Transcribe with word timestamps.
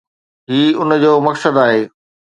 هي 0.49 0.63
ان 0.77 0.91
جو 1.03 1.19
مقصد 1.27 1.53
آهي 1.65 1.81